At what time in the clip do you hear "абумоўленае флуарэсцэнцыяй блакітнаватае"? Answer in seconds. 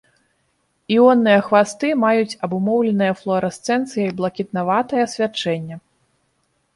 2.47-5.03